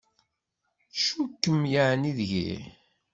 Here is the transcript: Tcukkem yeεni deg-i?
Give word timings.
Tcukkem 0.93 1.61
yeεni 1.71 2.11
deg-i? 2.17 2.51